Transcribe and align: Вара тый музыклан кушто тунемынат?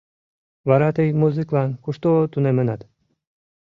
Вара 0.67 0.89
тый 0.95 1.09
музыклан 1.21 1.69
кушто 1.83 2.09
тунемынат? 2.31 2.81